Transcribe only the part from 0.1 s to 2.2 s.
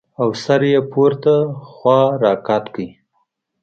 او سر يې پورته خوا